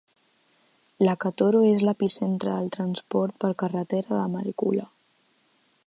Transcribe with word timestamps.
Lakatoro 1.07 1.59
és 1.73 1.83
l'epicentre 1.89 2.55
del 2.55 2.73
transport 2.77 3.39
per 3.45 3.53
carretera 3.65 4.15
de 4.23 4.27
Malekula. 4.37 4.89